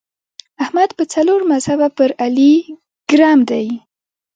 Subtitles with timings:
[0.63, 2.53] احمد په څلور مذهبه پر علي
[3.09, 3.67] ګرم دی.